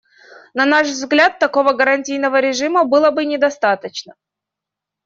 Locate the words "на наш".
0.55-0.87